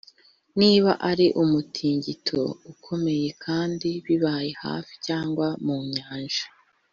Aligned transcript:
niba 0.59 0.91
ari 1.09 1.25
umutingito 1.43 2.39
ukomeye 2.73 3.27
kandi 3.45 3.89
bibaye 4.05 4.49
hafi 4.63 4.93
cyangwa 5.05 5.47
mu 5.65 5.77
nyanja, 5.95 6.45